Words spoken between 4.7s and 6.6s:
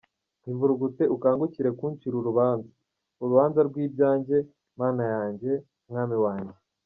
Mana yanjye, Mwami wanjye.